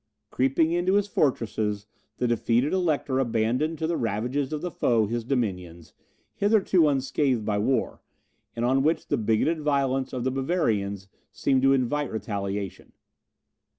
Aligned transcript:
Creeping 0.31 0.71
into 0.71 0.95
his 0.95 1.07
fortresses, 1.07 1.85
the 2.17 2.27
defeated 2.27 2.73
Elector 2.73 3.19
abandoned 3.19 3.77
to 3.77 3.85
the 3.85 3.97
ravages 3.97 4.51
of 4.51 4.61
the 4.61 4.71
foe 4.71 5.05
his 5.05 5.23
dominions, 5.23 5.93
hitherto 6.33 6.87
unscathed 6.87 7.45
by 7.45 7.59
war, 7.59 8.01
and 8.55 8.65
on 8.65 8.81
which 8.81 9.09
the 9.09 9.17
bigoted 9.17 9.61
violence 9.61 10.11
of 10.11 10.23
the 10.23 10.31
Bavarians 10.31 11.07
seemed 11.31 11.61
to 11.61 11.73
invite 11.73 12.11
retaliation. 12.11 12.93